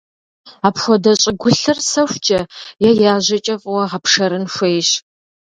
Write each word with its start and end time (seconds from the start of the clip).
Апхуэдэ 0.67 1.11
щӀыгулъыр 1.21 1.77
сэхукӀэ 1.89 2.39
е 2.87 2.89
яжьэкӀэ 3.13 3.55
фӀыуэ 3.61 3.83
гъэпшэрын 3.89 4.45
хуейщ. 4.53 4.89